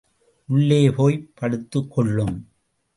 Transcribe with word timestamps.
உள்ளே 0.47 0.91
போய்ப் 0.91 1.31
படுத்துக்கொள்ளும். 1.35 2.35